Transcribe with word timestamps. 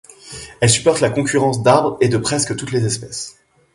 Elle 0.61 0.69
supporte 0.71 0.99
la 0.99 1.11
concurrence 1.11 1.61
d'arbres 1.61 1.97
et 2.01 2.09
de 2.09 2.17
presque 2.17 2.55
toutes 2.55 2.71
les 2.71 2.85
espèces. 2.85 3.37